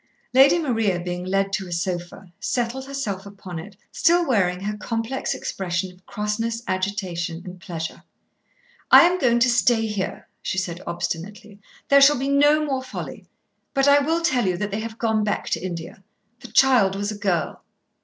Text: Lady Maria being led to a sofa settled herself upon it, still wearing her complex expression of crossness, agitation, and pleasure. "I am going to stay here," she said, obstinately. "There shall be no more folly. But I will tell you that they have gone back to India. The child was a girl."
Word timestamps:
Lady 0.33 0.57
Maria 0.57 0.99
being 0.99 1.23
led 1.23 1.53
to 1.53 1.67
a 1.67 1.71
sofa 1.71 2.33
settled 2.39 2.87
herself 2.87 3.23
upon 3.27 3.59
it, 3.59 3.77
still 3.91 4.25
wearing 4.25 4.61
her 4.61 4.75
complex 4.75 5.35
expression 5.35 5.91
of 5.91 6.03
crossness, 6.07 6.63
agitation, 6.67 7.43
and 7.45 7.59
pleasure. 7.59 8.01
"I 8.89 9.03
am 9.03 9.19
going 9.19 9.37
to 9.37 9.47
stay 9.51 9.85
here," 9.85 10.27
she 10.41 10.57
said, 10.57 10.81
obstinately. 10.87 11.59
"There 11.89 12.01
shall 12.01 12.17
be 12.17 12.29
no 12.29 12.65
more 12.65 12.81
folly. 12.81 13.27
But 13.75 13.87
I 13.87 13.99
will 13.99 14.21
tell 14.21 14.47
you 14.47 14.57
that 14.57 14.71
they 14.71 14.79
have 14.79 14.97
gone 14.97 15.23
back 15.23 15.49
to 15.51 15.59
India. 15.61 16.03
The 16.39 16.47
child 16.47 16.95
was 16.95 17.11
a 17.11 17.15
girl." 17.19 17.63